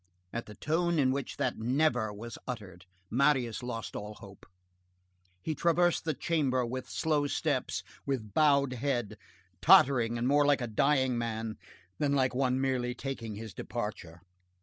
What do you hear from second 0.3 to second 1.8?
At the tone in which that